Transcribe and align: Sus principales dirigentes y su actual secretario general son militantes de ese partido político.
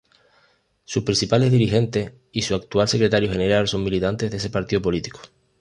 Sus 0.83 1.03
principales 1.03 1.51
dirigentes 1.51 2.11
y 2.31 2.41
su 2.41 2.55
actual 2.55 2.87
secretario 2.87 3.31
general 3.31 3.67
son 3.67 3.83
militantes 3.83 4.31
de 4.31 4.37
ese 4.37 4.49
partido 4.49 4.81
político. 4.81 5.19